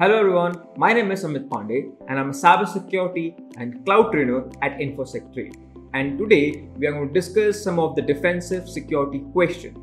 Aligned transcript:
Hello 0.00 0.18
everyone, 0.18 0.54
my 0.78 0.94
name 0.94 1.12
is 1.12 1.24
Amit 1.24 1.46
Pandey 1.50 1.92
and 2.08 2.18
I'm 2.18 2.30
a 2.30 2.32
cybersecurity 2.32 3.34
and 3.58 3.84
cloud 3.84 4.12
trainer 4.12 4.48
at 4.62 4.78
InfosecTrain. 4.78 5.54
And 5.92 6.16
today 6.16 6.70
we 6.78 6.86
are 6.86 6.92
going 6.92 7.08
to 7.08 7.12
discuss 7.12 7.62
some 7.62 7.78
of 7.78 7.94
the 7.96 8.00
defensive 8.00 8.66
security 8.66 9.18
questions. 9.34 9.76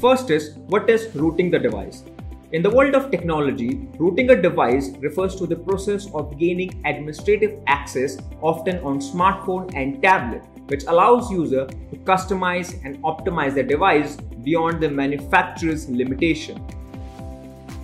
First 0.00 0.30
is 0.30 0.54
what 0.68 0.88
is 0.88 1.12
rooting 1.16 1.50
the 1.50 1.58
device? 1.58 2.04
In 2.52 2.62
the 2.62 2.70
world 2.70 2.94
of 2.94 3.10
technology, 3.10 3.88
rooting 3.98 4.30
a 4.30 4.40
device 4.40 4.90
refers 5.00 5.34
to 5.34 5.48
the 5.48 5.56
process 5.56 6.06
of 6.14 6.38
gaining 6.38 6.80
administrative 6.86 7.58
access 7.66 8.18
often 8.40 8.78
on 8.84 9.00
smartphone 9.00 9.74
and 9.74 10.00
tablet 10.00 10.44
which 10.68 10.84
allows 10.84 11.28
user 11.28 11.66
to 11.66 11.96
customize 12.04 12.80
and 12.84 13.02
optimize 13.02 13.54
their 13.54 13.64
device 13.64 14.16
beyond 14.44 14.80
the 14.80 14.88
manufacturer's 14.88 15.88
limitation. 15.88 16.64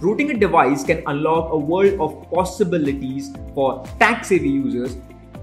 Rooting 0.01 0.31
a 0.31 0.35
device 0.35 0.85
can 0.85 1.03
unlock 1.07 1.53
a 1.53 1.57
world 1.57 1.99
of 2.01 2.31
possibilities 2.31 3.32
for 3.55 3.85
tech-savvy 3.99 4.49
users. 4.49 4.96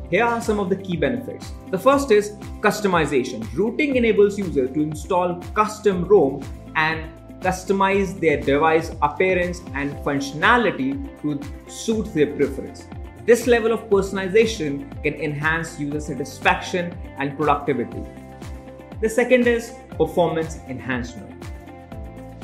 Here 0.10 0.26
are 0.26 0.42
some 0.42 0.60
of 0.60 0.70
the 0.70 0.76
key 0.76 0.98
benefits. 0.98 1.52
The 1.70 1.80
first 1.80 2.12
is 2.12 2.32
customization. 2.60 3.48
Rooting 3.56 3.96
enables 3.96 4.38
users 4.38 4.70
to 4.72 4.82
install 4.82 5.42
custom 5.56 6.06
ROM 6.06 6.44
and 6.76 7.10
customize 7.40 8.20
their 8.20 8.40
device 8.40 8.92
appearance 9.02 9.62
and 9.74 9.92
functionality 10.06 10.92
to 11.22 11.40
suit 11.72 12.14
their 12.14 12.36
preference. 12.36 12.88
This 13.26 13.48
level 13.48 13.72
of 13.72 13.90
personalization 13.90 14.92
can 15.02 15.14
enhance 15.14 15.80
user 15.80 16.02
satisfaction 16.02 16.96
and 17.18 17.38
productivity. 17.38 18.04
The 19.02 19.10
second 19.10 19.48
is 19.48 19.74
performance 19.98 20.60
enhancement. 20.68 21.51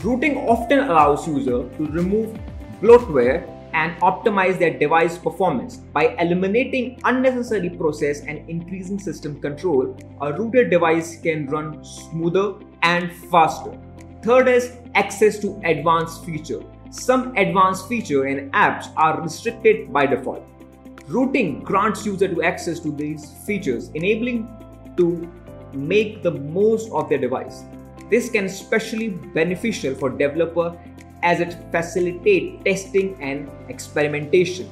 Rooting 0.04 0.38
often 0.48 0.80
allows 0.80 1.28
users 1.28 1.76
to 1.78 1.88
remove 1.88 2.38
bloatware 2.82 3.50
and 3.74 4.00
optimize 4.02 4.60
their 4.60 4.78
device 4.78 5.18
performance. 5.18 5.78
By 5.78 6.16
eliminating 6.20 7.00
unnecessary 7.04 7.72
process 7.72 8.22
and 8.22 8.48
increasing 8.48 9.00
system 9.00 9.42
control, 9.42 9.98
a 10.22 10.34
rooted 10.34 10.70
device 10.70 11.20
can 11.20 11.48
run 11.48 11.84
smoother 11.84 12.54
and 12.84 13.12
faster. 13.32 13.76
Third 14.22 14.48
is 14.48 14.74
access 14.94 15.40
to 15.40 15.60
advanced 15.64 16.24
feature. 16.26 16.62
Some 16.92 17.36
advanced 17.36 17.88
feature 17.88 18.26
and 18.26 18.54
apps 18.54 18.94
are 18.98 19.20
restricted 19.20 19.92
by 19.92 20.06
default. 20.06 20.46
Rooting 21.08 21.62
grants 21.62 22.06
user 22.06 22.28
to 22.28 22.44
access 22.44 22.80
to 22.82 22.92
these 22.92 23.32
features, 23.48 23.90
enabling 23.96 24.48
to 24.98 25.28
make 25.74 26.22
the 26.22 26.32
most 26.32 26.92
of 26.92 27.10
their 27.10 27.18
device. 27.18 27.64
This 28.10 28.30
can 28.30 28.46
especially 28.46 29.10
beneficial 29.10 29.96
for 29.96 30.10
developer 30.10 30.78
as 31.24 31.40
it 31.40 31.58
facilitate 31.72 32.64
testing 32.64 33.18
and 33.22 33.50
experimentation. 33.70 34.70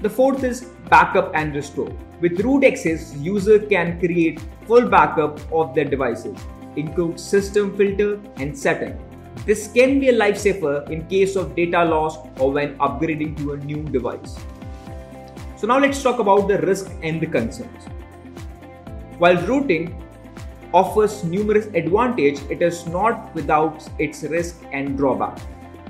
The 0.00 0.10
fourth 0.10 0.44
is 0.44 0.66
backup 0.88 1.30
and 1.34 1.54
restore. 1.54 1.92
With 2.20 2.40
root 2.40 2.64
access, 2.64 3.14
user 3.16 3.58
can 3.58 3.98
create 3.98 4.40
full 4.66 4.88
backup 4.88 5.40
of 5.52 5.74
their 5.74 5.84
devices, 5.84 6.36
include 6.76 7.20
system 7.20 7.76
filter 7.76 8.20
and 8.36 8.56
setting. 8.56 8.98
This 9.44 9.70
can 9.72 10.00
be 10.00 10.08
a 10.08 10.12
lifesaver 10.12 10.90
in 10.90 11.06
case 11.06 11.36
of 11.36 11.54
data 11.54 11.84
loss 11.84 12.16
or 12.38 12.50
when 12.50 12.76
upgrading 12.78 13.36
to 13.38 13.52
a 13.52 13.56
new 13.58 13.82
device. 13.82 14.36
So 15.56 15.66
now 15.66 15.78
let's 15.78 16.02
talk 16.02 16.18
about 16.18 16.48
the 16.48 16.58
risk 16.60 16.90
and 17.02 17.20
the 17.20 17.26
concerns. 17.26 17.84
While 19.18 19.36
rooting 19.46 20.02
offers 20.76 21.24
numerous 21.24 21.66
advantages, 21.80 22.42
it 22.50 22.60
is 22.60 22.86
not 22.86 23.34
without 23.34 23.88
its 23.98 24.22
risk 24.24 24.62
and 24.72 24.96
drawback. 24.98 25.38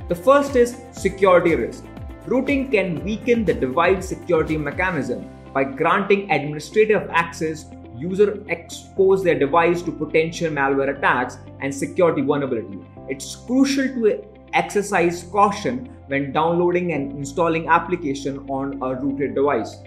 The 0.09 0.15
first 0.15 0.55
is 0.55 0.77
security 0.93 1.57
risk. 1.57 1.85
Rooting 2.27 2.71
can 2.71 3.03
weaken 3.05 3.45
the 3.45 3.55
device 3.55 4.09
security 4.09 4.57
mechanism 4.57 5.29
by 5.53 5.65
granting 5.65 6.31
administrative 6.31 7.11
access 7.11 7.67
user 7.97 8.45
expose 8.49 9.25
their 9.25 9.39
device 9.39 9.83
to 9.83 9.91
potential 9.91 10.51
malware 10.53 10.97
attacks 10.97 11.39
and 11.61 11.75
security 11.75 12.23
vulnerability. 12.23 12.79
It's 13.09 13.35
crucial 13.35 13.89
to 13.95 14.25
exercise 14.53 15.25
caution 15.33 15.89
when 16.07 16.31
downloading 16.31 16.93
and 16.93 17.11
installing 17.13 17.69
application 17.69 18.39
on 18.49 18.81
a 18.83 18.95
rooted 18.95 19.35
device. 19.35 19.79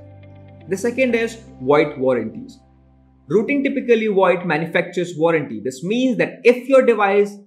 The 0.68 0.76
second 0.76 1.16
is 1.16 1.38
void 1.62 1.98
warranties. 1.98 2.60
Rooting 3.30 3.64
typically 3.64 4.08
void 4.08 4.44
manufacturer's 4.44 5.16
warranty. 5.16 5.60
This 5.64 5.84
means 5.84 6.18
that 6.18 6.40
if 6.44 6.68
your 6.68 6.82
device 6.82 7.38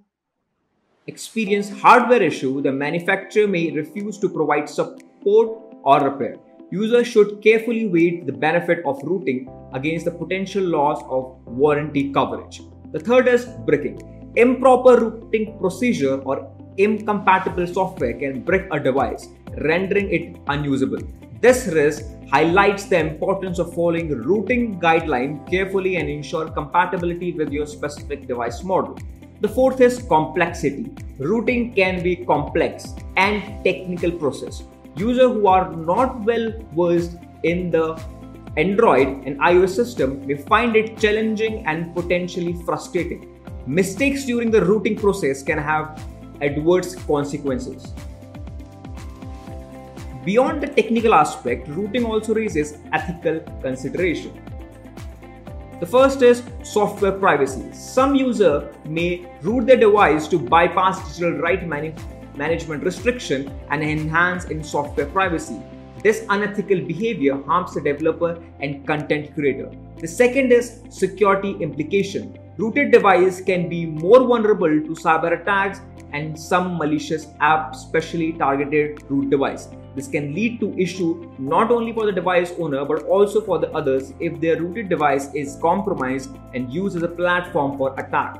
experience 1.07 1.69
hardware 1.69 2.21
issue, 2.21 2.61
the 2.61 2.71
manufacturer 2.71 3.49
may 3.49 3.69
refuse 3.71 4.17
to 4.19 4.29
provide 4.29 4.69
support 4.69 5.49
or 5.83 5.99
repair. 5.99 6.37
Users 6.71 7.07
should 7.07 7.41
carefully 7.41 7.87
weigh 7.87 8.21
the 8.21 8.31
benefit 8.31 8.81
of 8.85 9.03
rooting 9.03 9.49
against 9.73 10.05
the 10.05 10.11
potential 10.11 10.63
loss 10.63 11.03
of 11.09 11.37
warranty 11.47 12.13
coverage. 12.13 12.61
The 12.93 12.99
third 12.99 13.27
is 13.27 13.45
bricking. 13.65 14.31
Improper 14.37 14.95
rooting 15.01 15.59
procedure 15.59 16.21
or 16.21 16.49
incompatible 16.77 17.67
software 17.67 18.13
can 18.13 18.41
brick 18.41 18.69
a 18.71 18.79
device, 18.79 19.27
rendering 19.57 20.09
it 20.13 20.37
unusable. 20.47 21.01
This 21.43 21.67
risk 21.67 22.05
highlights 22.31 22.85
the 22.85 22.99
importance 22.99 23.59
of 23.59 23.73
following 23.73 24.09
rooting 24.09 24.79
guidelines 24.79 25.45
carefully 25.49 25.97
and 25.97 26.07
ensure 26.07 26.47
compatibility 26.49 27.33
with 27.33 27.51
your 27.51 27.65
specific 27.65 28.27
device 28.27 28.63
model. 28.63 28.97
The 29.41 29.49
fourth 29.49 29.81
is 29.81 30.01
complexity. 30.03 30.89
Rooting 31.19 31.73
can 31.73 32.01
be 32.01 32.15
complex 32.15 32.95
and 33.17 33.43
technical 33.65 34.09
process. 34.09 34.63
Users 34.95 35.33
who 35.33 35.47
are 35.47 35.69
not 35.75 36.23
well 36.23 36.53
versed 36.77 37.17
in 37.43 37.71
the 37.71 38.01
Android 38.55 39.27
and 39.27 39.37
iOS 39.41 39.75
system 39.75 40.25
may 40.25 40.37
find 40.37 40.77
it 40.77 40.97
challenging 40.97 41.67
and 41.67 41.93
potentially 41.93 42.53
frustrating. 42.65 43.37
Mistakes 43.67 44.23
during 44.23 44.49
the 44.49 44.63
rooting 44.63 44.95
process 44.95 45.43
can 45.43 45.57
have 45.57 46.01
adverse 46.39 46.95
consequences. 46.95 47.91
Beyond 50.25 50.63
the 50.63 50.67
technical 50.67 51.13
aspect, 51.13 51.67
rooting 51.67 52.05
also 52.05 52.33
raises 52.33 52.77
ethical 52.93 53.41
consideration. 53.61 54.31
The 55.81 55.85
first 55.85 56.21
is 56.21 56.43
software 56.63 57.11
piracy. 57.11 57.73
Some 57.73 58.15
user 58.15 58.73
may 58.85 59.25
root 59.41 59.65
their 59.65 59.75
device 59.75 60.29
to 60.29 60.39
bypass 60.39 61.05
digital 61.09 61.41
right 61.41 61.67
management 61.67 62.85
restriction 62.85 63.51
and 63.69 63.83
enhance 63.83 64.45
in 64.45 64.63
software 64.63 65.07
piracy. 65.07 65.59
This 66.01 66.25
unethical 66.29 66.79
behavior 66.79 67.41
harms 67.43 67.73
the 67.73 67.81
developer 67.81 68.41
and 68.61 68.87
content 68.87 69.33
creator. 69.35 69.71
The 69.99 70.07
second 70.07 70.53
is 70.53 70.83
security 70.89 71.57
implication. 71.59 72.39
Rooted 72.57 72.91
device 72.91 73.41
can 73.41 73.67
be 73.67 73.85
more 73.85 74.19
vulnerable 74.19 74.69
to 74.69 74.95
cyber 74.95 75.41
attacks 75.41 75.81
and 76.13 76.39
some 76.39 76.77
malicious 76.77 77.27
app 77.41 77.75
specially 77.75 78.33
targeted 78.33 79.03
root 79.09 79.29
device. 79.29 79.67
This 79.95 80.07
can 80.07 80.33
lead 80.33 80.59
to 80.59 80.77
issue 80.77 81.31
not 81.37 81.71
only 81.71 81.91
for 81.91 82.05
the 82.05 82.11
device 82.11 82.53
owner 82.57 82.85
but 82.85 83.03
also 83.03 83.41
for 83.41 83.59
the 83.59 83.71
others 83.71 84.13
if 84.19 84.39
their 84.39 84.59
rooted 84.61 84.89
device 84.89 85.33
is 85.33 85.57
compromised 85.61 86.35
and 86.53 86.73
used 86.73 86.95
as 86.95 87.03
a 87.03 87.07
platform 87.07 87.77
for 87.77 87.93
attack. 87.99 88.37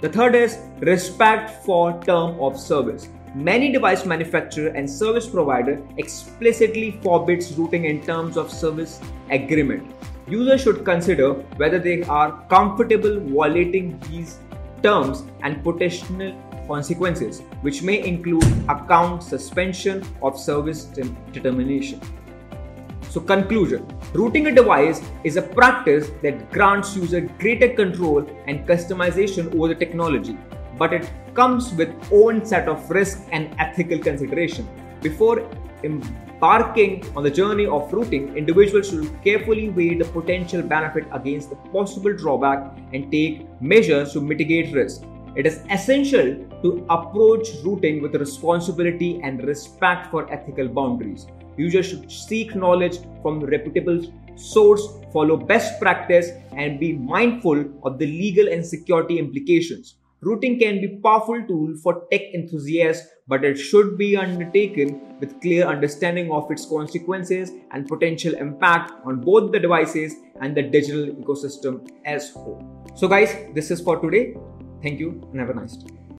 The 0.00 0.08
third 0.08 0.34
is 0.34 0.58
respect 0.80 1.64
for 1.64 2.00
term 2.02 2.38
of 2.40 2.58
service. 2.58 3.08
Many 3.34 3.70
device 3.70 4.04
manufacturer 4.06 4.68
and 4.68 4.88
service 4.88 5.28
provider 5.28 5.82
explicitly 5.98 6.98
forbids 7.02 7.52
rooting 7.58 7.84
in 7.84 8.00
terms 8.02 8.36
of 8.36 8.50
service 8.50 9.00
agreement. 9.30 9.94
Users 10.26 10.62
should 10.62 10.84
consider 10.84 11.34
whether 11.56 11.78
they 11.78 12.02
are 12.04 12.44
comfortable 12.48 13.20
violating 13.20 13.98
these 14.08 14.38
terms 14.82 15.24
and 15.42 15.62
potential 15.62 16.32
consequences, 16.68 17.40
which 17.62 17.82
may 17.82 18.06
include 18.06 18.44
account 18.68 19.22
suspension 19.22 20.04
of 20.22 20.38
service 20.38 20.84
determination. 21.32 22.00
So, 23.10 23.20
conclusion 23.20 23.86
Rooting 24.12 24.46
a 24.46 24.54
device 24.54 25.02
is 25.24 25.36
a 25.36 25.42
practice 25.42 26.10
that 26.22 26.52
grants 26.52 26.94
user 26.94 27.22
greater 27.38 27.70
control 27.70 28.26
and 28.46 28.66
customization 28.68 29.54
over 29.54 29.68
the 29.68 29.74
technology 29.74 30.36
but 30.78 30.94
it 30.94 31.10
comes 31.34 31.72
with 31.74 31.90
own 32.12 32.44
set 32.46 32.68
of 32.68 32.90
risk 32.90 33.22
and 33.32 33.54
ethical 33.58 33.98
consideration. 33.98 34.66
Before 35.02 35.50
embarking 35.82 37.04
on 37.16 37.24
the 37.24 37.30
journey 37.30 37.66
of 37.66 37.92
rooting, 37.92 38.36
individuals 38.36 38.88
should 38.88 39.22
carefully 39.24 39.68
weigh 39.70 39.96
the 39.96 40.04
potential 40.04 40.62
benefit 40.62 41.04
against 41.12 41.50
the 41.50 41.56
possible 41.72 42.16
drawback 42.16 42.78
and 42.92 43.10
take 43.10 43.46
measures 43.60 44.12
to 44.12 44.20
mitigate 44.20 44.72
risk. 44.72 45.02
It 45.36 45.46
is 45.46 45.60
essential 45.70 46.34
to 46.62 46.86
approach 46.90 47.48
rooting 47.64 48.02
with 48.02 48.14
responsibility 48.14 49.20
and 49.22 49.42
respect 49.44 50.10
for 50.10 50.30
ethical 50.32 50.68
boundaries. 50.68 51.26
Users 51.56 51.88
should 51.88 52.10
seek 52.10 52.54
knowledge 52.54 52.98
from 53.22 53.44
reputable 53.44 54.00
source, 54.36 54.86
follow 55.12 55.36
best 55.36 55.80
practice, 55.80 56.30
and 56.52 56.78
be 56.80 56.92
mindful 56.92 57.64
of 57.82 57.98
the 57.98 58.06
legal 58.06 58.48
and 58.48 58.64
security 58.64 59.18
implications. 59.18 59.96
Rooting 60.20 60.58
can 60.58 60.80
be 60.80 60.86
a 60.86 61.00
powerful 61.00 61.40
tool 61.46 61.76
for 61.80 62.06
tech 62.10 62.22
enthusiasts, 62.34 63.06
but 63.28 63.44
it 63.44 63.56
should 63.56 63.96
be 63.96 64.16
undertaken 64.16 65.16
with 65.20 65.40
clear 65.40 65.64
understanding 65.64 66.32
of 66.32 66.50
its 66.50 66.66
consequences 66.66 67.52
and 67.70 67.86
potential 67.86 68.34
impact 68.34 68.92
on 69.04 69.20
both 69.20 69.52
the 69.52 69.60
devices 69.60 70.14
and 70.40 70.56
the 70.56 70.62
digital 70.62 71.06
ecosystem 71.06 71.88
as 72.04 72.30
whole. 72.30 72.60
So 72.96 73.06
guys, 73.06 73.32
this 73.54 73.70
is 73.70 73.80
for 73.80 74.00
today. 74.00 74.34
Thank 74.82 75.00
you 75.00 75.28
and 75.32 75.40
have 75.40 75.50
a 75.50 75.54
nice 75.54 75.76
day. 75.76 75.97